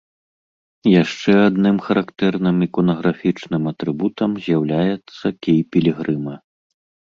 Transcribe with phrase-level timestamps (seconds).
[1.03, 6.35] Яшчэ адным характэрным іконаграфічным атрыбутам з'яўляецца кій пілігрыма.